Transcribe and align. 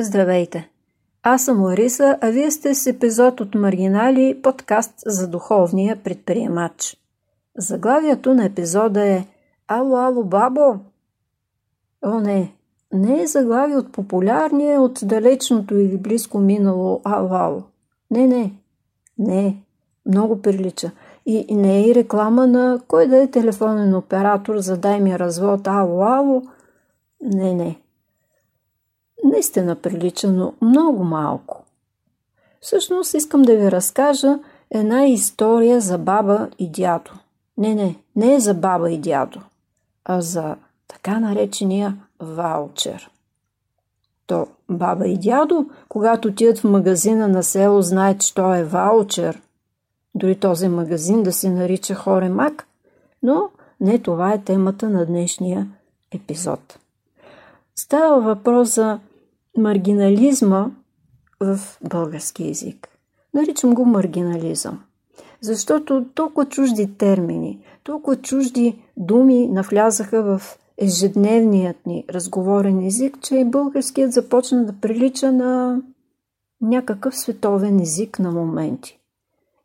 Здравейте! 0.00 0.70
Аз 1.22 1.44
съм 1.44 1.62
Лариса, 1.62 2.18
а 2.20 2.30
вие 2.30 2.50
сте 2.50 2.74
с 2.74 2.86
епизод 2.86 3.40
от 3.40 3.54
Маргинали, 3.54 4.40
подкаст 4.42 4.92
за 5.06 5.28
духовния 5.28 5.96
предприемач. 5.96 6.96
Заглавието 7.58 8.34
на 8.34 8.44
епизода 8.44 9.06
е 9.06 9.26
Ало, 9.68 9.96
ало, 9.96 10.24
бабо! 10.24 10.74
О, 12.02 12.20
не! 12.20 12.52
Не 12.92 13.22
е 13.22 13.26
заглавие 13.26 13.76
от 13.76 13.92
популярния, 13.92 14.82
от 14.82 14.98
далечното 15.02 15.76
или 15.76 15.96
близко 15.96 16.38
минало 16.38 17.00
Ало, 17.04 17.34
ало. 17.34 17.62
Не, 18.10 18.26
не. 18.26 18.52
Не. 19.18 19.62
Много 20.06 20.42
прилича. 20.42 20.90
И 21.26 21.54
не 21.54 21.78
е 21.78 21.88
и 21.88 21.94
реклама 21.94 22.46
на 22.46 22.80
кой 22.88 23.06
да 23.06 23.22
е 23.22 23.30
телефонен 23.30 23.94
оператор, 23.94 24.58
за 24.58 24.76
дай 24.76 25.00
ми 25.00 25.18
развод, 25.18 25.66
ало, 25.66 26.02
ало. 26.02 26.42
Не, 27.20 27.54
не. 27.54 27.80
Наистина 29.32 29.76
прилича, 29.76 30.32
но 30.32 30.52
много 30.62 31.04
малко. 31.04 31.64
Всъщност 32.60 33.14
искам 33.14 33.42
да 33.42 33.56
ви 33.56 33.70
разкажа 33.70 34.38
една 34.70 35.06
история 35.06 35.80
за 35.80 35.98
баба 35.98 36.48
и 36.58 36.70
дядо. 36.70 37.10
Не, 37.58 37.74
не, 37.74 37.96
не 38.16 38.40
за 38.40 38.54
баба 38.54 38.90
и 38.90 38.98
дядо, 38.98 39.40
а 40.04 40.20
за 40.20 40.56
така 40.88 41.20
наречения 41.20 41.96
ваучер. 42.20 43.10
То 44.26 44.46
баба 44.68 45.08
и 45.08 45.18
дядо, 45.18 45.66
когато 45.88 46.28
отидат 46.28 46.58
в 46.58 46.64
магазина 46.64 47.28
на 47.28 47.42
село, 47.42 47.82
знаят, 47.82 48.32
той 48.34 48.58
е 48.58 48.64
ваучер. 48.64 49.42
Дори 50.14 50.34
този 50.34 50.68
магазин 50.68 51.22
да 51.22 51.32
се 51.32 51.50
нарича 51.50 51.94
Хоремак, 51.94 52.66
но 53.22 53.50
не 53.80 53.98
това 53.98 54.32
е 54.32 54.42
темата 54.42 54.88
на 54.88 55.06
днешния 55.06 55.68
епизод. 56.12 56.78
Става 57.76 58.20
въпрос 58.20 58.74
за 58.74 58.98
маргинализма 59.56 60.70
в 61.40 61.58
български 61.88 62.48
язик. 62.48 62.88
Наричам 63.34 63.74
го 63.74 63.84
маргинализъм. 63.84 64.80
Защото 65.40 66.04
толкова 66.14 66.46
чужди 66.48 66.96
термини, 66.98 67.60
толкова 67.84 68.16
чужди 68.16 68.82
думи 68.96 69.48
навлязаха 69.48 70.22
в 70.22 70.58
ежедневният 70.78 71.86
ни 71.86 72.04
разговорен 72.10 72.86
език, 72.86 73.18
че 73.22 73.44
българският 73.44 74.12
започна 74.12 74.64
да 74.64 74.72
прилича 74.72 75.32
на 75.32 75.80
някакъв 76.60 77.16
световен 77.16 77.80
език 77.80 78.18
на 78.18 78.30
моменти. 78.32 78.98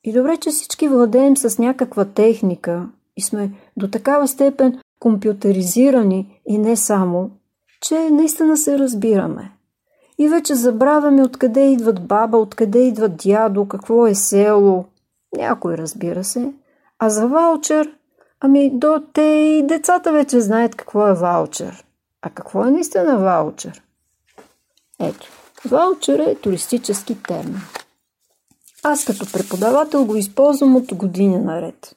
И 0.03 0.13
добре, 0.13 0.37
че 0.37 0.49
всички 0.49 0.87
владеем 0.87 1.37
с 1.37 1.59
някаква 1.59 2.05
техника 2.05 2.89
и 3.17 3.21
сме 3.21 3.51
до 3.77 3.87
такава 3.87 4.27
степен 4.27 4.79
компютъризирани 4.99 6.41
и 6.47 6.57
не 6.57 6.75
само, 6.75 7.31
че 7.81 8.09
наистина 8.09 8.57
се 8.57 8.79
разбираме. 8.79 9.51
И 10.21 10.29
вече 10.29 10.55
забравяме 10.55 11.23
откъде 11.23 11.71
идват 11.71 12.07
баба, 12.07 12.37
откъде 12.37 12.79
идват 12.79 13.17
дядо, 13.17 13.67
какво 13.67 14.07
е 14.07 14.15
село. 14.15 14.85
Някой 15.37 15.77
разбира 15.77 16.23
се. 16.23 16.53
А 16.99 17.09
за 17.09 17.27
ваучер, 17.27 17.91
ами 18.39 18.71
до 18.73 19.03
те 19.13 19.21
и 19.21 19.67
децата 19.67 20.11
вече 20.11 20.41
знаят 20.41 20.75
какво 20.75 21.07
е 21.07 21.13
ваучер. 21.13 21.85
А 22.21 22.29
какво 22.29 22.65
е 22.65 22.71
наистина 22.71 23.17
ваучер? 23.17 23.83
Ето, 24.99 25.27
ваучер 25.69 26.19
е 26.19 26.35
туристически 26.35 27.23
термин. 27.23 27.61
Аз 28.83 29.05
като 29.05 29.31
преподавател 29.33 30.05
го 30.05 30.15
използвам 30.15 30.75
от 30.75 30.93
години 30.93 31.37
наред. 31.37 31.95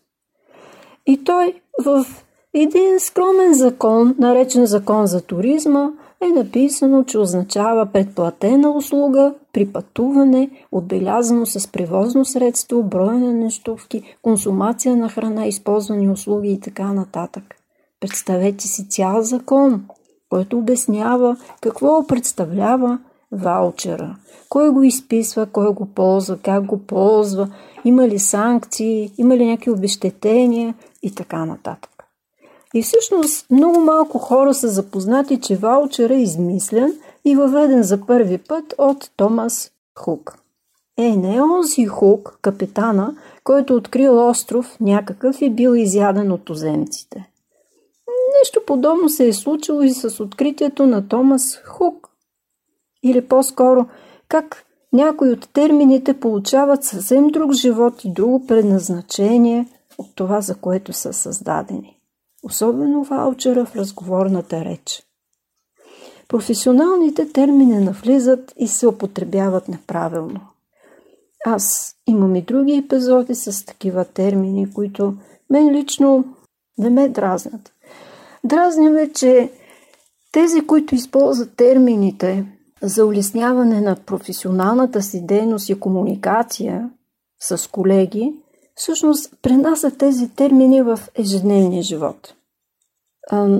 И 1.07 1.25
той 1.25 1.61
в 1.85 2.07
един 2.55 3.01
скромен 3.01 3.55
закон, 3.55 4.15
наречен 4.19 4.67
закон 4.67 5.07
за 5.07 5.23
туризма, 5.23 5.91
е 6.23 6.27
написано, 6.27 7.05
че 7.05 7.19
означава 7.19 7.87
предплатена 7.87 8.71
услуга 8.71 9.35
при 9.53 9.67
пътуване, 9.67 10.51
отбелязано 10.73 11.47
с 11.47 11.69
превозно 11.73 12.25
средство, 12.25 12.83
броя 12.83 13.19
на 13.19 13.33
нещовки, 13.33 14.17
консумация 14.23 14.97
на 14.97 15.09
храна, 15.09 15.47
използвани 15.47 16.11
услуги 16.11 16.53
и 16.53 16.61
така 16.61 16.93
нататък. 16.93 17.55
Представете 18.01 18.69
си 18.69 18.89
цял 18.89 19.23
закон, 19.23 19.85
който 20.31 20.59
обяснява 20.59 21.37
какво 21.61 22.07
представлява 22.07 22.99
ваучера. 23.33 24.17
Кой 24.49 24.71
го 24.71 24.83
изписва, 24.83 25.47
кой 25.47 25.75
го 25.75 25.87
ползва, 25.87 26.39
как 26.39 26.65
го 26.65 26.79
ползва, 26.79 27.49
има 27.85 28.09
ли 28.09 28.19
санкции, 28.19 29.11
има 29.19 29.37
ли 29.37 29.47
някакви 29.47 29.71
обещетения 29.71 30.75
и 31.03 31.15
така 31.15 31.45
нататък. 31.45 31.94
И 32.75 32.83
всъщност 32.83 33.51
много 33.51 33.81
малко 33.81 34.19
хора 34.19 34.55
са 34.55 34.69
запознати, 34.69 35.41
че 35.41 35.57
ваучер 35.57 36.11
е 36.11 36.15
измислен 36.15 36.95
и 37.25 37.37
въведен 37.37 37.83
за 37.83 38.07
първи 38.07 38.39
път 38.39 38.75
от 38.79 39.11
Томас 39.17 39.71
Хук. 39.99 40.39
Е, 40.99 41.17
не 41.17 41.37
е 41.37 41.43
онзи 41.43 41.85
Хук, 41.85 42.39
капитана, 42.43 43.17
който 43.45 43.75
открил 43.75 44.29
остров 44.29 44.77
някакъв 44.81 45.37
и 45.41 45.51
бил 45.51 45.75
изяден 45.75 46.33
от 46.33 46.51
оземците. 46.51 47.31
Нещо 48.41 48.61
подобно 48.67 49.09
се 49.09 49.29
е 49.29 49.33
случило 49.33 49.83
и 49.83 49.91
с 49.91 50.21
откритието 50.21 50.87
на 50.87 51.09
Томас 51.09 51.61
Хук. 51.67 52.09
Или 53.03 53.29
по-скоро, 53.29 53.87
как 54.29 54.65
някои 54.93 55.31
от 55.31 55.49
термините 55.53 56.21
получават 56.21 56.85
съвсем 56.85 57.29
друг 57.29 57.53
живот 57.53 58.05
и 58.05 58.13
друго 58.13 58.47
предназначение 58.47 59.67
от 59.99 60.07
това, 60.15 60.41
за 60.41 60.55
което 60.55 60.93
са 60.93 61.13
създадени 61.13 61.94
особено 62.45 63.05
ваучера 63.05 63.65
в 63.65 63.77
разговорната 63.77 64.65
реч. 64.65 65.03
Професионалните 66.29 67.33
термини 67.33 67.79
навлизат 67.79 68.53
и 68.57 68.69
се 68.69 68.87
употребяват 68.87 69.69
неправилно. 69.69 70.41
Аз 71.47 71.95
имам 72.07 72.37
и 72.37 72.43
други 72.43 72.75
епизоди 72.75 73.35
с 73.35 73.67
такива 73.67 74.05
термини, 74.05 74.73
които 74.73 75.15
мен 75.51 75.75
лично 75.75 76.25
не 76.79 76.91
ме 76.91 77.09
дразнят. 77.09 77.73
Дразня 78.45 78.91
ме, 78.91 79.13
че 79.13 79.51
тези, 80.33 80.67
които 80.67 80.95
използват 80.95 81.57
термините 81.57 82.47
за 82.83 83.07
улесняване 83.07 83.81
на 83.81 83.97
професионалната 83.97 85.03
си 85.03 85.27
дейност 85.27 85.69
и 85.69 85.81
комуникация 85.81 86.91
с 87.41 87.71
колеги, 87.71 88.44
всъщност 88.75 89.35
пренасят 89.43 89.99
тези 89.99 90.29
термини 90.29 90.83
в 90.83 90.99
ежедневния 91.15 91.83
живот. 91.83 92.35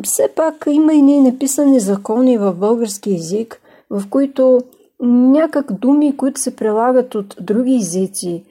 Все 0.03 0.29
пак 0.37 0.65
има 0.71 0.93
и 0.93 1.03
ние 1.03 1.21
написани 1.21 1.81
закони 1.81 2.39
в 2.39 2.55
български 2.55 3.11
язик, 3.11 3.61
в 3.91 4.03
които 4.11 4.61
някак 5.01 5.73
думи, 5.73 6.17
които 6.17 6.41
се 6.41 6.57
прилагат 6.57 7.15
от 7.15 7.37
други 7.41 7.77
езици 7.77 8.45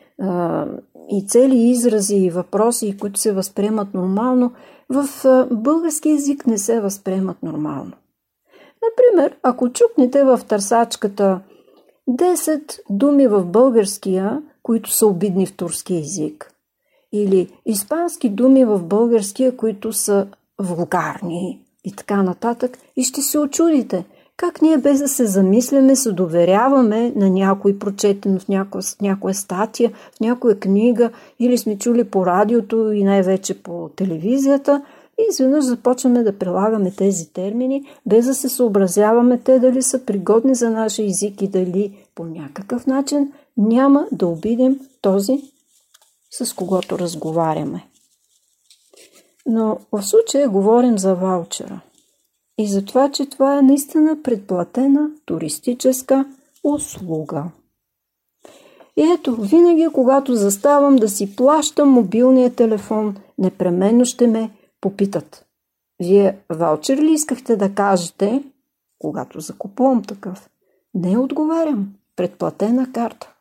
и 1.11 1.27
цели 1.27 1.57
изрази 1.57 2.15
и 2.15 2.29
въпроси, 2.29 2.97
които 2.97 3.19
се 3.19 3.31
възприемат 3.31 3.93
нормално, 3.93 4.51
в 4.89 5.07
български 5.51 6.09
язик 6.09 6.47
не 6.47 6.57
се 6.57 6.79
възприемат 6.79 7.43
нормално. 7.43 7.91
Например, 8.83 9.37
ако 9.43 9.69
чукнете 9.69 10.23
в 10.23 10.39
търсачката 10.47 11.39
10 12.09 12.79
думи 12.89 13.27
в 13.27 13.45
българския, 13.45 14.41
които 14.63 14.91
са 14.91 15.07
обидни 15.07 15.45
в 15.45 15.55
турски 15.55 15.95
език, 15.97 16.52
или 17.13 17.49
испански 17.65 18.29
думи 18.29 18.65
в 18.65 18.83
българския, 18.83 19.57
които 19.57 19.93
са 19.93 20.27
вулгарни. 20.59 21.59
И 21.85 21.91
така 21.91 22.23
нататък, 22.23 22.77
и 22.95 23.03
ще 23.03 23.21
се 23.21 23.39
очудите 23.39 24.05
как 24.37 24.61
ние 24.61 24.77
без 24.77 24.99
да 24.99 25.07
се 25.07 25.25
замисляме, 25.25 25.95
се 25.95 26.11
доверяваме 26.11 27.13
на 27.15 27.29
някой 27.29 27.79
прочетен 27.79 28.39
в 28.39 28.47
някоя, 28.47 28.83
някоя 29.01 29.33
статия, 29.33 29.91
в 30.17 30.19
някоя 30.19 30.59
книга 30.59 31.09
или 31.39 31.57
сме 31.57 31.77
чули 31.77 32.03
по 32.03 32.25
радиото 32.25 32.91
и 32.91 33.03
най-вече 33.03 33.63
по 33.63 33.89
телевизията 33.95 34.81
и 35.19 35.23
изведнъж 35.29 35.65
започваме 35.65 36.23
да 36.23 36.37
прилагаме 36.37 36.91
тези 36.91 37.33
термини, 37.33 37.85
без 38.05 38.25
да 38.25 38.33
се 38.33 38.49
съобразяваме 38.49 39.37
те 39.37 39.59
дали 39.59 39.81
са 39.81 40.05
пригодни 40.05 40.55
за 40.55 40.69
нашия 40.69 41.05
език 41.05 41.41
и 41.41 41.47
дали 41.47 41.97
по 42.15 42.25
някакъв 42.25 42.87
начин 42.87 43.31
няма 43.57 44.07
да 44.11 44.27
обидим 44.27 44.79
този 45.01 45.52
с 46.33 46.55
когото 46.55 46.99
разговаряме. 46.99 47.87
Но 49.45 49.77
в 49.91 50.03
случая 50.03 50.49
говорим 50.49 50.97
за 50.97 51.15
ваучера. 51.15 51.81
И 52.57 52.67
за 52.67 52.85
това, 52.85 53.11
че 53.11 53.29
това 53.29 53.57
е 53.57 53.61
наистина 53.61 54.17
предплатена 54.23 55.09
туристическа 55.25 56.25
услуга. 56.63 57.43
И 58.97 59.01
ето, 59.01 59.35
винаги, 59.35 59.87
когато 59.93 60.35
заставам 60.35 60.95
да 60.95 61.09
си 61.09 61.35
плащам 61.35 61.89
мобилния 61.89 62.55
телефон, 62.55 63.17
непременно 63.37 64.05
ще 64.05 64.27
ме 64.27 64.51
попитат. 64.81 65.45
Вие 65.99 66.37
ваучер 66.49 66.97
ли 66.97 67.11
искахте 67.11 67.55
да 67.55 67.75
кажете, 67.75 68.43
когато 68.99 69.39
закупувам 69.39 70.03
такъв? 70.03 70.49
Не 70.93 71.17
отговарям. 71.17 71.93
Предплатена 72.15 72.91
карта. 72.93 73.33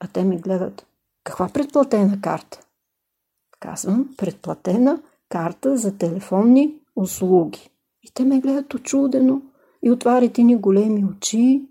А 0.00 0.08
те 0.12 0.24
ми 0.24 0.38
гледат. 0.38 0.86
Каква 1.24 1.48
предплатена 1.48 2.20
карта? 2.20 2.60
Казвам, 3.60 4.14
предплатена 4.16 5.00
карта 5.28 5.76
за 5.76 5.98
телефонни 5.98 6.74
услуги. 6.96 7.70
И 8.02 8.10
те 8.14 8.24
ме 8.24 8.40
гледат 8.40 8.74
очудено 8.74 9.42
и 9.82 9.90
отварят 9.90 10.38
ни 10.38 10.56
големи 10.56 11.04
очи. 11.04 11.62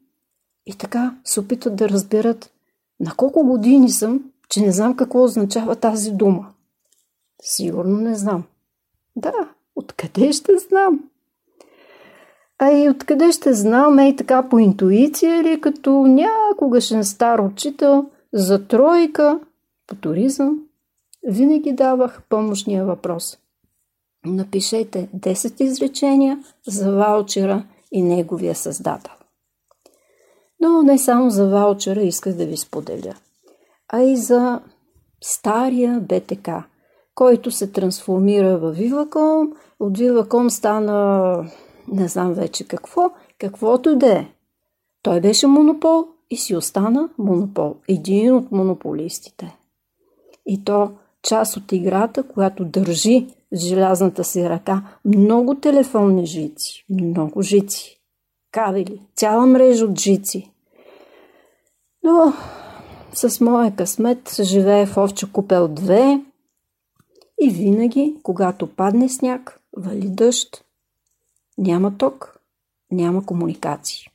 И 0.65 0.77
така 0.77 1.15
се 1.23 1.39
опитват 1.39 1.75
да 1.75 1.89
разберат 1.89 2.51
на 2.99 3.13
колко 3.15 3.43
години 3.45 3.89
съм, 3.89 4.31
че 4.49 4.61
не 4.61 4.71
знам 4.71 4.95
какво 4.95 5.23
означава 5.23 5.75
тази 5.75 6.11
дума. 6.11 6.53
Сигурно 7.41 7.97
не 7.97 8.15
знам. 8.15 8.43
Да, 9.15 9.49
откъде 9.75 10.33
ще 10.33 10.57
знам? 10.57 10.99
А 12.59 12.71
и 12.71 12.89
откъде 12.89 13.31
ще 13.31 13.53
знам, 13.53 13.99
ей 13.99 14.15
така 14.15 14.49
по 14.49 14.59
интуиция 14.59 15.41
или 15.41 15.61
като 15.61 15.91
някогашен 15.91 17.03
стар 17.03 17.39
учител 17.39 18.09
за 18.33 18.67
тройка 18.67 19.39
по 19.87 19.95
туризъм, 19.95 20.59
винаги 21.23 21.71
давах 21.71 22.21
помощния 22.29 22.85
въпрос. 22.85 23.37
Напишете 24.25 25.09
10 25.15 25.61
изречения 25.61 26.43
за 26.67 26.95
ваучера 26.95 27.65
и 27.91 28.03
неговия 28.03 28.55
създател. 28.55 29.13
Но 30.59 30.83
не 30.83 30.97
само 30.97 31.29
за 31.29 31.49
ваучера 31.49 32.01
исках 32.01 32.35
да 32.35 32.45
ви 32.45 32.57
споделя, 32.57 33.15
а 33.87 34.01
и 34.01 34.17
за 34.17 34.61
стария 35.21 35.99
БТК, 35.99 36.63
който 37.15 37.51
се 37.51 37.71
трансформира 37.71 38.57
в 38.57 38.75
Viva.com. 38.75 39.53
От 39.79 39.97
Viva.com 39.97 40.49
стана 40.49 41.51
не 41.87 42.07
знам 42.07 42.33
вече 42.33 42.67
какво, 42.67 43.11
каквото 43.39 43.95
да 43.95 44.13
е. 44.13 44.27
Той 45.01 45.21
беше 45.21 45.47
монопол 45.47 46.07
и 46.33 46.37
си 46.37 46.55
остана 46.55 47.09
монопол. 47.17 47.75
Един 47.87 48.35
от 48.35 48.51
монополистите. 48.51 49.57
И 50.45 50.63
то 50.63 50.91
част 51.21 51.57
от 51.57 51.71
играта, 51.71 52.23
която 52.23 52.65
държи 52.65 53.27
с 53.51 53.59
желязната 53.59 54.23
си 54.23 54.49
ръка 54.49 54.83
много 55.05 55.55
телефонни 55.55 56.25
жици, 56.25 56.85
много 56.89 57.41
жици, 57.41 58.01
кабели, 58.51 59.01
цяла 59.15 59.45
мрежа 59.45 59.85
от 59.85 59.99
жици. 59.99 60.51
Но 62.03 62.33
с 63.13 63.41
моя 63.41 63.75
късмет 63.75 64.35
живее 64.41 64.85
в 64.85 64.97
овча 64.97 65.31
купел 65.31 65.67
2 65.67 66.25
и 67.41 67.49
винаги, 67.49 68.15
когато 68.23 68.67
падне 68.67 69.09
сняг, 69.09 69.59
вали 69.77 70.09
дъжд, 70.09 70.65
няма 71.57 71.97
ток, 71.97 72.39
няма 72.91 73.25
комуникации. 73.25 74.07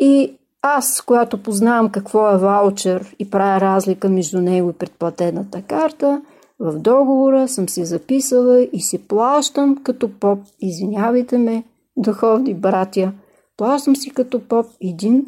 И 0.00 0.38
аз, 0.62 1.00
която 1.00 1.42
познавам 1.42 1.88
какво 1.88 2.30
е 2.30 2.38
ваучер 2.38 3.14
и 3.18 3.30
правя 3.30 3.60
разлика 3.60 4.08
между 4.08 4.40
него 4.40 4.70
и 4.70 4.72
предплатената 4.72 5.62
карта, 5.62 6.22
в 6.60 6.78
договора 6.78 7.48
съм 7.48 7.68
си 7.68 7.84
записала 7.84 8.62
и 8.72 8.80
си 8.80 8.98
плащам 9.08 9.82
като 9.84 10.10
поп, 10.20 10.38
извинявайте 10.60 11.38
ме, 11.38 11.64
духовни 11.96 12.54
братя, 12.54 13.12
плащам 13.56 13.96
си 13.96 14.10
като 14.10 14.48
поп 14.48 14.66
един, 14.80 15.26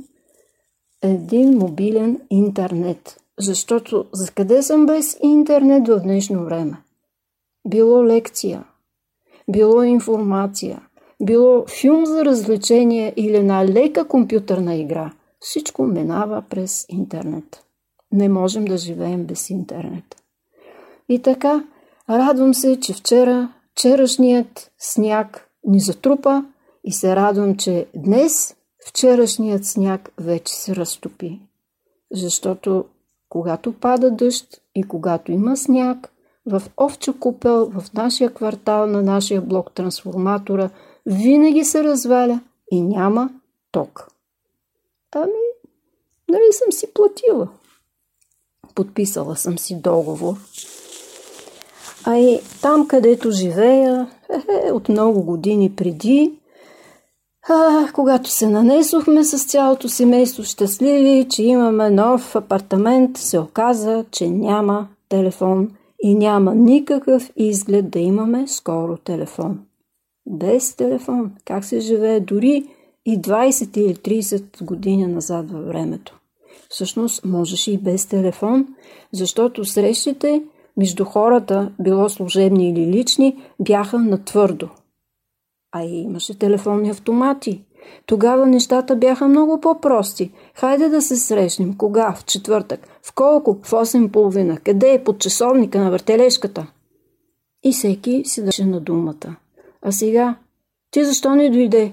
един 1.03 1.59
мобилен 1.59 2.21
интернет. 2.31 3.17
Защото 3.41 4.05
за 4.13 4.31
къде 4.33 4.63
съм 4.63 4.87
без 4.87 5.19
интернет 5.23 5.89
в 5.89 6.01
днешно 6.01 6.45
време? 6.45 6.77
Било 7.69 8.05
лекция, 8.05 8.65
било 9.51 9.83
информация, 9.83 10.83
било 11.23 11.65
филм 11.81 12.07
за 12.07 12.25
развлечение 12.25 13.13
или 13.17 13.37
една 13.37 13.65
лека 13.65 14.09
компютърна 14.09 14.75
игра. 14.75 15.13
Всичко 15.41 15.83
минава 15.83 16.43
през 16.51 16.87
интернет. 16.89 17.65
Не 18.13 18.29
можем 18.29 18.65
да 18.65 18.77
живеем 18.77 19.25
без 19.25 19.51
интернет. 19.51 20.05
И 21.09 21.23
така, 21.23 21.65
радвам 22.09 22.55
се, 22.55 22.81
че 22.81 22.93
вчера, 22.93 23.53
вчерашният 23.73 24.71
сняг 24.79 25.49
ни 25.65 25.81
затрупа 25.81 26.45
и 26.85 26.93
се 26.93 27.17
радвам, 27.17 27.57
че 27.57 27.87
днес 27.97 28.57
вчерашният 28.87 29.65
сняг 29.65 30.13
вече 30.19 30.55
се 30.55 30.77
разтопи. 30.77 31.41
Защото 32.13 32.85
когато 33.29 33.73
пада 33.73 34.11
дъжд 34.11 34.63
и 34.75 34.83
когато 34.83 35.33
има 35.33 35.57
сняг, 35.57 36.13
в 36.47 36.63
Овча 36.81 37.13
купел, 37.13 37.71
в 37.71 37.93
нашия 37.95 38.35
квартал, 38.35 38.87
на 38.87 39.03
нашия 39.03 39.43
блок 39.43 39.73
трансформатора, 39.75 40.71
винаги 41.07 41.65
се 41.65 41.85
разваля 41.85 42.41
и 42.73 42.83
няма 42.83 43.31
ток. 43.73 44.09
Ами, 45.13 45.33
нали 46.29 46.53
съм 46.53 46.73
си 46.73 46.87
платила? 46.95 47.49
Подписала 48.75 49.37
съм 49.37 49.59
си 49.59 49.81
договор. 49.81 50.35
А 52.05 52.17
и 52.17 52.41
там, 52.63 52.89
където 52.89 53.31
живея, 53.31 54.11
е, 54.67 54.73
от 54.73 54.89
много 54.89 55.23
години 55.23 55.77
преди, 55.77 56.41
а, 57.49 57.89
когато 57.93 58.31
се 58.31 58.49
нанесохме 58.49 59.25
с 59.25 59.47
цялото 59.47 59.89
семейство 59.89 60.45
щастливи, 60.45 61.29
че 61.31 61.43
имаме 61.43 61.91
нов 61.91 62.37
апартамент, 62.37 63.17
се 63.17 63.39
оказа, 63.39 64.05
че 64.11 64.31
няма 64.31 64.89
телефон 65.09 65.71
и 66.03 66.15
няма 66.15 66.55
никакъв 66.55 67.31
изглед 67.37 67.91
да 67.91 67.99
имаме 67.99 68.49
скоро 68.49 68.97
телефон. 68.97 69.61
Без 70.27 70.75
телефон, 70.75 71.33
как 71.45 71.65
се 71.65 71.81
живее 71.81 72.21
дори 72.21 72.65
и 73.13 73.19
20 73.19 73.79
или 73.79 73.95
30 73.95 74.65
години 74.65 75.07
назад 75.07 75.51
във 75.51 75.67
времето. 75.67 76.21
Всъщност 76.69 77.25
можеше 77.25 77.73
и 77.73 77.79
без 77.79 78.07
телефон, 78.07 78.67
защото 79.13 79.65
срещите 79.65 80.43
между 80.77 81.05
хората, 81.05 81.73
било 81.81 82.09
служебни 82.09 82.71
или 82.71 82.87
лични, 82.87 83.37
бяха 83.61 83.99
на 83.99 84.25
твърдо. 84.25 84.69
А 85.73 85.85
и 85.85 86.03
имаше 86.03 86.39
телефонни 86.39 86.91
автомати. 86.91 87.65
Тогава 88.07 88.47
нещата 88.47 88.97
бяха 88.97 89.29
много 89.29 89.61
по-прости. 89.61 90.33
Хайде 90.55 90.89
да 90.89 91.03
се 91.03 91.17
срещнем. 91.17 91.77
Кога? 91.77 92.15
В 92.15 92.25
четвъртък. 92.25 92.89
В 93.03 93.15
колко? 93.15 93.59
В 93.63 93.71
8.30. 93.71 94.61
Къде 94.61 94.93
е? 94.93 95.05
Под 95.05 95.19
часовника 95.19 95.81
на 95.81 95.91
въртележката. 95.91 96.67
И 97.65 97.73
всеки 97.73 98.23
си 98.25 98.45
дъше 98.45 98.65
на 98.65 98.81
думата. 98.81 99.37
А 99.83 99.93
сега? 99.93 100.37
Ти 100.91 101.05
защо 101.05 101.35
не 101.35 101.51
дойде? 101.51 101.93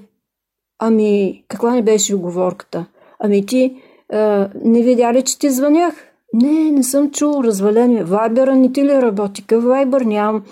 Ами, 0.80 1.44
каква 1.48 1.72
не 1.72 1.82
беше 1.82 2.16
оговорката? 2.16 2.86
Ами 3.20 3.46
ти 3.46 3.82
а, 4.14 4.50
не 4.64 4.82
видя 4.82 5.14
ли, 5.14 5.22
че 5.22 5.40
ти 5.40 5.50
звънях? 5.50 5.94
Не, 6.34 6.72
не 6.72 6.84
съм 6.84 7.12
чул. 7.12 7.44
Развален 7.44 7.94
ми. 7.94 8.04
Вайбера 8.04 8.56
не 8.56 8.72
ти 8.72 8.86
ли 8.86 9.02
работи? 9.02 9.48
Къв 9.48 9.64
Вайбер? 9.64 10.02
Нямам 10.02 10.44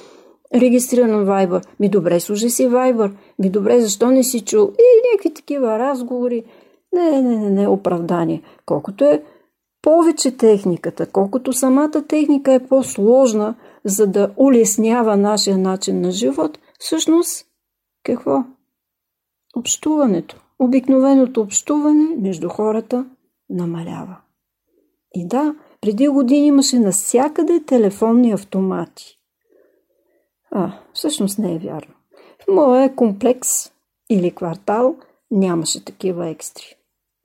регистриран 0.55 1.25
Вайбър. 1.25 1.61
Ми 1.79 1.89
добре, 1.89 2.19
служи 2.19 2.49
си 2.49 2.67
Вайбър. 2.67 3.11
Ми 3.39 3.49
добре, 3.49 3.81
защо 3.81 4.11
не 4.11 4.23
си 4.23 4.41
чул? 4.41 4.71
И 4.79 5.11
някакви 5.11 5.33
такива 5.33 5.79
разговори. 5.79 6.43
Не, 6.93 7.21
не, 7.21 7.37
не, 7.37 7.49
не, 7.49 7.67
оправдание. 7.67 8.41
Колкото 8.65 9.05
е 9.05 9.23
повече 9.81 10.37
техниката, 10.37 11.05
колкото 11.05 11.53
самата 11.53 12.03
техника 12.07 12.53
е 12.53 12.67
по-сложна, 12.67 13.55
за 13.83 14.07
да 14.07 14.29
улеснява 14.37 15.17
нашия 15.17 15.57
начин 15.57 16.01
на 16.01 16.11
живот, 16.11 16.59
всъщност 16.79 17.45
какво? 18.03 18.43
Общуването. 19.55 20.41
Обикновеното 20.59 21.41
общуване 21.41 22.15
между 22.17 22.49
хората 22.49 23.05
намалява. 23.49 24.17
И 25.13 25.27
да, 25.27 25.55
преди 25.81 26.07
години 26.07 26.47
имаше 26.47 26.79
навсякъде 26.79 27.63
телефонни 27.63 28.31
автомати. 28.31 29.19
А, 30.51 30.71
всъщност 30.93 31.39
не 31.39 31.55
е 31.55 31.59
вярно. 31.59 31.93
В 32.39 32.51
моя 32.51 32.95
комплекс 32.95 33.49
или 34.09 34.31
квартал 34.31 34.95
нямаше 35.31 35.85
такива 35.85 36.27
екстри. 36.27 36.75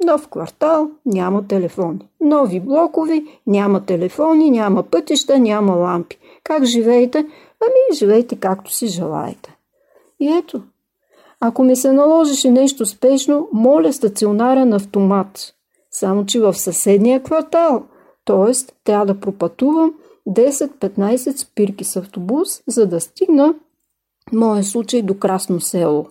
Нов 0.04 0.28
квартал 0.28 0.90
няма 1.06 1.46
телефони. 1.46 2.08
Нови 2.20 2.60
блокови 2.60 3.40
няма 3.46 3.86
телефони, 3.86 4.50
няма 4.50 4.82
пътища, 4.82 5.38
няма 5.38 5.72
лампи. 5.74 6.18
Как 6.44 6.64
живеете? 6.64 7.18
Ами 7.60 7.98
живейте 7.98 8.36
както 8.36 8.72
си 8.72 8.86
желаете. 8.86 9.56
И 10.20 10.28
ето, 10.28 10.62
ако 11.40 11.64
ми 11.64 11.76
се 11.76 11.92
наложеше 11.92 12.50
нещо 12.50 12.86
спешно, 12.86 13.48
моля 13.52 13.92
стационарен 13.92 14.72
автомат. 14.72 15.54
Само, 15.90 16.26
че 16.26 16.40
в 16.40 16.54
съседния 16.54 17.22
квартал. 17.22 17.82
Т.е. 18.24 18.52
трябва 18.84 19.06
да 19.06 19.20
пропътувам 19.20 19.94
10-15 20.28 21.36
спирки 21.36 21.84
с 21.84 21.96
автобус, 21.96 22.62
за 22.66 22.86
да 22.86 23.00
стигна, 23.00 23.54
в 24.28 24.32
моя 24.32 24.64
случай, 24.64 25.02
до 25.02 25.18
Красно 25.18 25.60
село. 25.60 26.06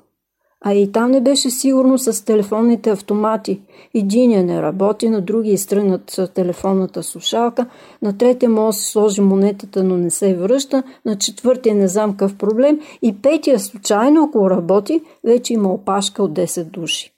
А 0.66 0.74
и 0.74 0.92
там 0.92 1.12
не 1.12 1.22
беше 1.22 1.50
сигурно 1.50 1.98
с 1.98 2.26
телефонните 2.26 2.90
автомати. 2.90 3.62
Единия 3.94 4.44
не 4.44 4.62
работи, 4.62 5.10
на 5.10 5.22
другия 5.22 5.54
изтръгнат 5.54 6.20
телефонната 6.36 7.04
слушалка, 7.04 7.66
на 8.02 8.18
третия 8.18 8.50
може 8.50 8.76
да 8.78 8.82
се 8.82 8.92
сложи 8.92 9.22
монетата, 9.22 9.84
но 9.84 9.98
не 9.98 10.10
се 10.10 10.36
връща, 10.36 10.84
на 11.06 11.18
четвъртия 11.18 11.76
не 11.76 11.88
знам 11.88 12.12
какъв 12.12 12.38
проблем 12.38 12.80
и 13.02 13.22
петия 13.22 13.60
случайно, 13.60 14.24
ако 14.24 14.50
работи, 14.50 15.02
вече 15.24 15.54
има 15.54 15.74
опашка 15.74 16.24
от 16.24 16.32
10 16.32 16.64
души. 16.64 17.12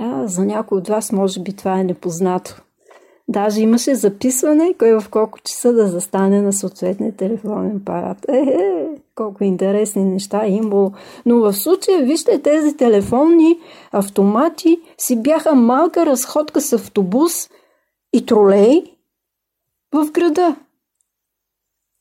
А, 0.00 0.26
за 0.26 0.44
някой 0.44 0.78
от 0.78 0.88
вас 0.88 1.12
може 1.12 1.40
би 1.40 1.52
това 1.52 1.80
е 1.80 1.84
непознато. 1.84 2.62
Даже 3.28 3.60
имаше 3.60 3.94
записване, 3.94 4.74
кой 4.78 5.00
в 5.00 5.08
колко 5.10 5.40
часа 5.40 5.72
да 5.72 5.88
застане 5.88 6.42
на 6.42 6.52
съответния 6.52 7.12
телефонен 7.12 7.76
апарат. 7.76 8.28
Е, 8.28 8.36
е. 8.36 8.88
Колко 9.14 9.44
интересни 9.44 10.04
неща 10.04 10.44
е 10.44 10.50
имало. 10.50 10.92
Но 11.26 11.36
в 11.36 11.52
случая, 11.52 12.02
вижте, 12.02 12.42
тези 12.42 12.76
телефонни 12.76 13.58
автомати 13.92 14.80
си 14.98 15.22
бяха 15.22 15.54
малка 15.54 16.06
разходка 16.06 16.60
с 16.60 16.72
автобус 16.72 17.50
и 18.12 18.26
тролей 18.26 18.84
в 19.94 20.10
града. 20.10 20.56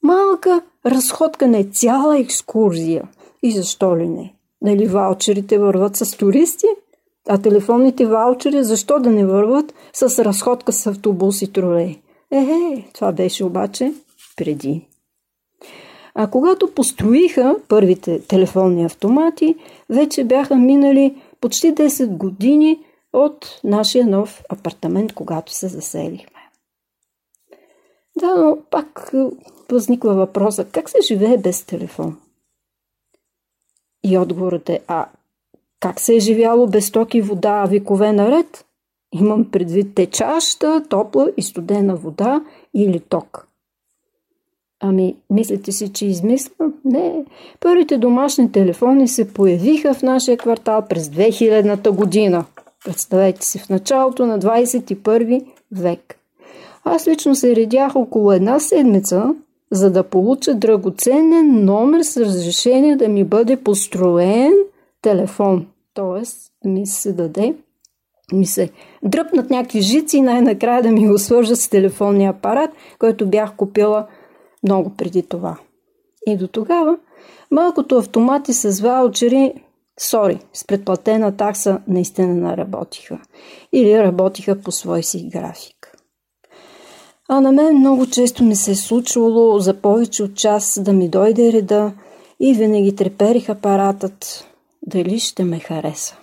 Малка 0.03 0.62
разходка 0.86 1.48
не 1.48 1.63
цяла 1.63 2.20
екскурзия. 2.20 3.08
И 3.44 3.51
защо 3.51 3.98
ли 3.98 4.10
не? 4.10 4.34
Дали 4.63 4.88
ваучерите 4.88 5.60
върват 5.60 5.96
с 5.96 6.18
туристи? 6.18 6.68
А 7.30 7.41
телефонните 7.41 8.06
ваучери 8.06 8.63
защо 8.63 9.00
да 9.00 9.10
не 9.10 9.25
върват 9.25 9.74
с 9.94 10.25
разходка 10.25 10.72
с 10.72 10.88
автобус 10.88 11.41
и 11.41 11.53
тролей? 11.53 12.01
Ехе, 12.32 12.89
това 12.94 13.12
беше 13.12 13.44
обаче 13.44 13.94
преди. 14.38 14.88
А 16.15 16.30
когато 16.30 16.74
построиха 16.74 17.56
първите 17.68 18.22
телефонни 18.22 18.86
автомати, 18.86 19.56
вече 19.89 20.24
бяха 20.24 20.56
минали 20.56 21.22
почти 21.41 21.74
10 21.74 22.08
години 22.08 22.80
от 23.13 23.60
нашия 23.63 24.08
нов 24.08 24.44
апартамент, 24.50 25.13
когато 25.13 25.53
се 25.53 25.68
заселихме. 25.68 26.41
Да, 28.20 28.36
но 28.36 28.58
пак 28.72 29.12
възниква 29.72 30.13
въпроса, 30.13 30.65
как 30.65 30.89
се 30.89 30.98
живее 31.01 31.38
без 31.38 31.63
телефон? 31.63 32.18
И 34.03 34.18
отговорът 34.18 34.70
е, 34.70 34.80
а 34.88 35.06
как 35.80 36.00
се 36.00 36.15
е 36.15 36.20
живяло 36.20 36.68
без 36.68 36.91
ток 36.91 37.10
вода 37.24 37.65
векове 37.65 38.12
наред? 38.13 38.65
Имам 39.13 39.51
предвид 39.51 39.96
течаща, 39.96 40.84
топла 40.89 41.32
и 41.38 41.41
студена 41.41 41.96
вода 41.96 42.41
или 42.74 43.00
ток. 43.00 43.48
Ами, 44.82 45.16
мислите 45.30 45.72
си, 45.72 45.94
че 45.94 46.06
измислям? 46.06 46.74
Не. 46.86 47.26
Първите 47.60 47.98
домашни 47.98 48.52
телефони 48.52 49.08
се 49.08 49.34
появиха 49.34 49.94
в 49.94 50.04
нашия 50.04 50.38
квартал 50.38 50.82
през 50.90 51.08
2000-та 51.08 51.92
година. 51.92 52.46
Представете 52.86 53.46
си, 53.46 53.60
в 53.60 53.70
началото 53.70 54.26
на 54.26 54.40
21 54.40 55.46
век. 55.72 56.16
Аз 56.84 57.08
лично 57.08 57.36
се 57.36 57.56
редях 57.56 57.96
около 57.96 58.32
една 58.32 58.60
седмица, 58.60 59.34
за 59.72 59.92
да 59.92 60.04
получа 60.04 60.56
драгоценен 60.56 61.66
номер 61.66 62.02
с 62.02 62.18
разрешение 62.18 62.96
да 62.96 63.08
ми 63.08 63.24
бъде 63.24 63.58
построен 63.58 64.54
телефон. 65.02 65.68
Тоест, 65.94 66.38
ми 66.66 66.88
се 66.88 67.14
даде, 67.14 67.54
ми 68.34 68.46
се 68.46 68.70
дръпнат 69.04 69.50
някакви 69.50 69.82
жици 69.82 70.18
и 70.18 70.22
най-накрая 70.22 70.84
да 70.84 70.92
ми 70.92 71.08
го 71.08 71.18
свържат 71.18 71.58
с 71.58 71.70
телефонния 71.70 72.30
апарат, 72.30 72.70
който 73.00 73.30
бях 73.30 73.56
купила 73.56 74.06
много 74.63 74.89
преди 74.89 75.24
това. 75.24 75.58
И 76.27 76.38
до 76.38 76.48
тогава 76.48 76.98
малкото 77.51 77.98
автомати 77.98 78.53
с 78.53 78.82
ваучери, 78.82 79.53
сори, 80.00 80.39
с 80.53 80.65
предплатена 80.65 81.38
такса 81.38 81.80
наистина 81.88 82.34
не 82.34 82.58
работиха. 82.58 83.22
Или 83.74 84.00
работиха 84.00 84.62
по 84.62 84.72
свой 84.72 85.03
си 85.03 85.30
график. 85.34 85.98
А 87.30 87.41
на 87.41 87.51
мен 87.51 87.77
много 87.77 88.06
често 88.06 88.44
ми 88.44 88.56
се 88.56 88.72
е 88.72 88.75
случвало 88.75 89.60
за 89.60 89.74
повече 89.74 90.24
от 90.24 90.36
час 90.36 90.80
да 90.84 90.94
ми 90.94 91.10
дойде 91.10 91.53
реда 91.53 91.94
и 92.39 92.53
винаги 92.53 92.96
треперих 92.96 93.50
апаратът 93.50 94.48
дали 94.88 95.20
ще 95.20 95.44
ме 95.44 95.60
хареса. 95.60 96.18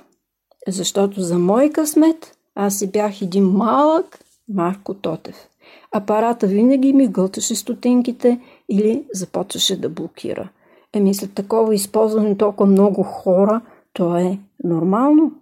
Защото 0.68 1.20
за 1.20 1.38
мой 1.38 1.70
късмет 1.70 2.36
аз 2.54 2.78
си 2.78 2.90
бях 2.90 3.22
един 3.22 3.44
малък 3.44 4.18
Марко 4.48 4.94
Тотев. 4.94 5.48
Апарата 5.92 6.46
винаги 6.46 6.92
ми 6.92 7.08
гълташе 7.08 7.54
стотинките 7.54 8.40
или 8.68 9.04
започваше 9.14 9.80
да 9.80 9.88
блокира. 9.88 10.48
Еми 10.94 11.14
след 11.14 11.34
такова 11.34 11.74
използване 11.74 12.36
толкова 12.36 12.70
много 12.70 13.02
хора, 13.02 13.60
то 13.92 14.16
е 14.16 14.38
нормално. 14.64 15.32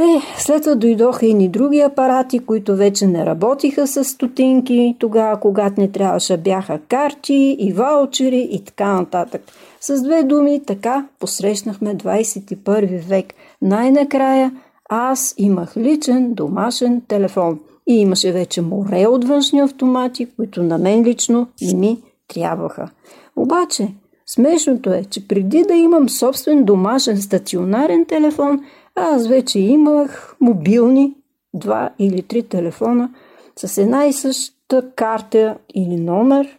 Е, 0.00 0.20
след 0.36 0.62
това 0.62 0.74
дойдоха 0.74 1.26
и 1.26 1.34
ни 1.34 1.48
други 1.48 1.80
апарати, 1.80 2.38
които 2.38 2.76
вече 2.76 3.06
не 3.06 3.26
работиха 3.26 3.86
с 3.86 4.04
стотинки, 4.04 4.96
тогава 4.98 5.40
когато 5.40 5.80
не 5.80 5.92
трябваше 5.92 6.36
бяха 6.36 6.80
карти 6.88 7.56
и 7.58 7.72
ваучери 7.72 8.48
и 8.50 8.64
така 8.64 8.92
нататък. 8.92 9.42
С 9.80 10.02
две 10.02 10.22
думи, 10.22 10.62
така 10.66 11.06
посрещнахме 11.18 11.96
21 11.96 13.08
век. 13.08 13.34
Най-накрая 13.62 14.52
аз 14.88 15.34
имах 15.38 15.76
личен 15.76 16.34
домашен 16.34 17.02
телефон 17.08 17.60
и 17.90 18.00
имаше 18.00 18.32
вече 18.32 18.62
море 18.62 19.06
от 19.06 19.24
външни 19.24 19.60
автомати, 19.60 20.26
които 20.36 20.62
на 20.62 20.78
мен 20.78 21.04
лично 21.04 21.48
не 21.62 21.74
ми 21.74 21.98
трябваха. 22.28 22.90
Обаче, 23.36 23.88
смешното 24.26 24.92
е, 24.92 25.04
че 25.04 25.28
преди 25.28 25.62
да 25.62 25.74
имам 25.74 26.08
собствен 26.08 26.64
домашен 26.64 27.22
стационарен 27.22 28.04
телефон, 28.04 28.60
аз 28.94 29.28
вече 29.28 29.58
имах 29.58 30.36
мобилни, 30.40 31.14
два 31.54 31.90
или 31.98 32.22
три 32.22 32.42
телефона 32.42 33.10
с 33.56 33.78
една 33.78 34.06
и 34.06 34.12
съща 34.12 34.90
карта 34.96 35.58
или 35.74 35.96
номер. 35.96 36.58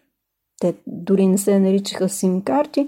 Те 0.62 0.74
дори 0.88 1.28
не 1.28 1.38
се 1.38 1.60
наричаха 1.60 2.10
сим 2.10 2.42
карти. 2.42 2.88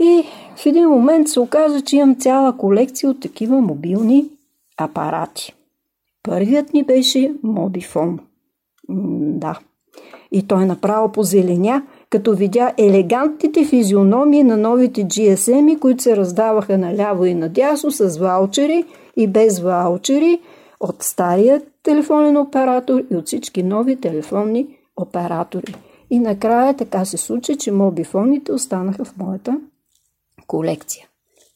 И 0.00 0.24
в 0.56 0.66
един 0.66 0.88
момент 0.88 1.28
се 1.28 1.40
оказа, 1.40 1.80
че 1.80 1.96
имам 1.96 2.16
цяла 2.16 2.56
колекция 2.56 3.10
от 3.10 3.20
такива 3.20 3.60
мобилни 3.60 4.26
апарати. 4.76 5.54
Първият 6.24 6.72
ни 6.72 6.84
беше 6.84 7.34
мобифон. 7.42 8.18
да. 8.88 9.58
И 10.32 10.46
той 10.46 10.66
направо 10.66 11.12
позеленя, 11.12 11.82
като 12.10 12.36
видя 12.36 12.72
елегантните 12.78 13.64
физиономии 13.64 14.42
на 14.42 14.56
новите 14.56 15.04
GSM, 15.04 15.78
които 15.78 16.02
се 16.02 16.16
раздаваха 16.16 16.78
наляво 16.78 17.24
и 17.24 17.34
надясно 17.34 17.90
с 17.90 18.18
ваучери 18.18 18.84
и 19.16 19.26
без 19.26 19.60
ваучери 19.60 20.40
от 20.80 21.02
стария 21.02 21.62
телефонен 21.82 22.36
оператор 22.36 23.02
и 23.10 23.16
от 23.16 23.26
всички 23.26 23.62
нови 23.62 23.96
телефонни 23.96 24.66
оператори. 24.96 25.74
И 26.10 26.18
накрая 26.18 26.74
така 26.74 27.04
се 27.04 27.16
случи, 27.16 27.56
че 27.56 27.72
мобифоните 27.72 28.52
останаха 28.52 29.04
в 29.04 29.16
моята 29.16 29.60
колекция. 30.46 31.06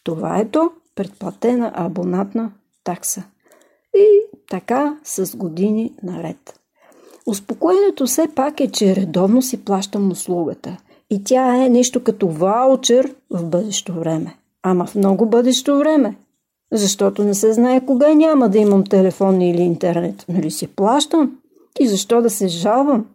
Това 0.04 0.40
ето 0.40 0.72
предплатена 0.96 1.72
абонатна 1.76 2.52
такса. 2.84 3.24
И 3.96 4.22
така 4.50 4.98
с 5.04 5.38
години 5.38 5.94
наред. 6.04 6.60
Успокоението 7.28 8.06
все 8.06 8.28
пак 8.36 8.60
е, 8.60 8.72
че 8.72 8.96
редовно 8.96 9.42
си 9.42 9.66
плащам 9.66 10.12
услугата. 10.12 10.78
И 11.10 11.24
тя 11.24 11.66
е 11.66 11.70
нещо 11.70 12.04
като 12.04 12.28
ваучер 12.28 13.16
в 13.30 13.46
бъдещо 13.46 13.94
време. 13.94 14.38
Ама 14.64 14.86
в 14.86 14.96
много 14.96 15.26
бъдещо 15.26 15.78
време. 15.78 16.16
Защото 16.72 17.24
не 17.24 17.34
се 17.34 17.54
знае 17.54 17.86
кога 17.86 18.14
няма 18.14 18.50
да 18.50 18.58
имам 18.58 18.84
телефон 18.84 19.42
или 19.42 19.62
интернет. 19.62 20.26
Нали 20.30 20.52
си 20.52 20.68
плащам? 20.68 21.38
И 21.80 21.88
защо 21.88 22.22
да 22.22 22.30
се 22.30 22.48
жалвам? 22.48 23.06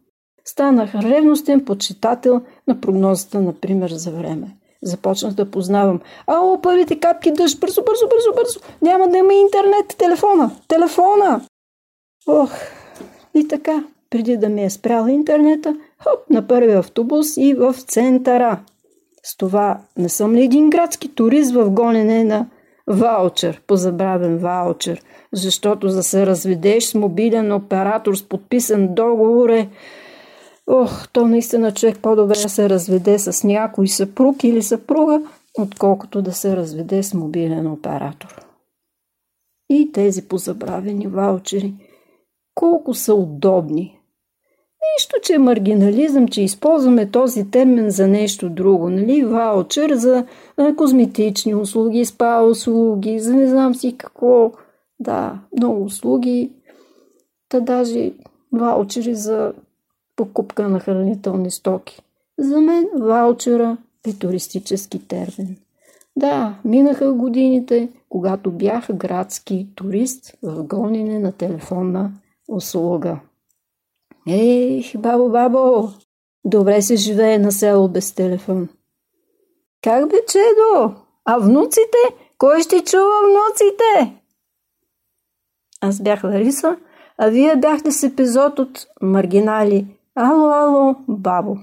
Станах 0.45 0.95
ревностен 0.95 1.65
почитател 1.65 2.41
на 2.69 2.81
прогнозата, 2.81 3.41
например, 3.41 3.91
за 3.91 4.11
време. 4.11 4.57
Започнах 4.83 5.35
да 5.35 5.51
познавам. 5.51 6.01
Ало, 6.27 6.61
първите 6.61 7.01
капки 7.01 7.33
дъжд, 7.33 7.61
бързо, 7.61 7.83
бързо, 7.87 8.09
бързо, 8.09 8.33
бързо. 8.37 8.61
Няма 8.83 9.09
да 9.09 9.19
има 9.19 9.35
интернет, 9.35 9.97
телефона, 9.99 10.51
телефона. 10.69 11.41
Ох, 12.29 12.53
и 13.35 13.49
така, 13.49 13.85
преди 14.11 14.37
да 14.37 14.49
ми 14.49 14.65
е 14.65 14.71
спрял 14.71 15.07
интернета, 15.07 15.77
хоп, 15.99 16.31
на 16.31 16.47
първи 16.47 16.73
автобус 16.73 17.37
и 17.37 17.55
в 17.55 17.75
центъра. 17.75 18.61
С 19.23 19.37
това 19.37 19.81
не 19.97 20.09
съм 20.09 20.35
ли 20.35 20.45
един 20.45 20.71
градски 20.71 21.15
турист 21.15 21.55
в 21.55 21.71
гонене 21.71 22.25
на 22.25 22.47
ваучер, 22.87 23.63
позабравен 23.67 24.39
ваучер, 24.39 25.03
защото 25.33 25.89
за 25.89 26.03
се 26.03 26.27
разведеш 26.27 26.85
с 26.85 26.95
мобилен 26.95 27.53
оператор 27.53 28.15
с 28.15 28.23
подписан 28.23 28.95
договор 28.95 29.49
е 29.49 29.69
Ох, 30.73 31.09
то 31.09 31.27
наистина 31.27 31.75
човек 31.75 31.99
по-добре 32.03 32.35
да 32.43 32.49
се 32.49 32.69
разведе 32.69 33.19
с 33.19 33.47
някой 33.47 33.89
съпруг 33.89 34.45
или 34.45 34.63
съпруга, 34.63 35.23
отколкото 35.59 36.23
да 36.23 36.33
се 36.33 36.57
разведе 36.57 37.03
с 37.03 37.15
мобилен 37.15 37.67
оператор. 37.67 38.47
И 39.71 39.93
тези 39.93 40.29
позабравени 40.29 41.07
ваучери, 41.07 41.75
колко 42.55 42.95
са 42.95 43.15
удобни. 43.15 44.00
Нищо, 44.83 45.17
че 45.23 45.35
е 45.35 45.39
маргинализъм, 45.39 46.29
че 46.29 46.43
използваме 46.43 47.11
този 47.11 47.51
термин 47.51 47.91
за 47.91 48.09
нещо 48.09 48.51
друго, 48.51 48.91
нали? 48.91 49.25
Ваучер 49.25 49.95
за 49.95 50.27
козметични 50.77 51.55
услуги, 51.55 52.05
спа 52.05 52.41
услуги, 52.41 53.21
за 53.21 53.35
не 53.35 53.47
знам 53.47 53.75
си 53.75 53.97
какво. 53.99 54.53
Да, 55.01 55.39
много 55.57 55.85
услуги. 55.85 56.51
Та 57.49 57.61
даже 57.61 58.13
ваучери 58.53 59.15
за 59.15 59.53
покупка 60.17 60.69
на 60.69 60.81
хранителни 60.81 61.51
стоки. 61.51 62.03
За 62.39 62.61
мен 62.61 62.89
ваучера 62.99 63.77
е 64.07 64.13
туристически 64.13 65.09
термин. 65.09 65.57
Да, 66.17 66.55
минаха 66.65 67.13
годините, 67.13 67.89
когато 68.09 68.51
бях 68.51 68.89
градски 68.95 69.67
турист 69.75 70.35
в 70.43 70.65
гонене 70.65 71.19
на 71.19 71.33
телефонна 71.33 72.13
услуга. 72.49 73.21
Ех, 74.27 74.97
бабо, 74.97 75.29
бабо, 75.29 75.89
добре 76.45 76.83
се 76.83 76.97
живее 76.97 77.39
на 77.39 77.53
село 77.53 77.89
без 77.89 78.13
телефон. 78.13 78.69
Как 79.83 80.11
бе, 80.11 80.17
чедо? 80.29 80.95
А 81.25 81.39
внуците? 81.39 81.99
Кой 82.39 82.63
ще 82.63 82.85
чува 82.85 83.21
внуците? 83.25 84.21
Аз 85.81 86.01
бях 86.03 86.25
Лариса, 86.25 86.77
а 87.19 87.29
вие 87.29 87.57
бяхте 87.57 87.93
с 87.93 88.03
епизод 88.03 88.59
от 88.59 88.87
Маргинали– 89.03 89.87
Ало, 90.15 90.51
ало, 90.51 90.97
бабо! 91.09 91.59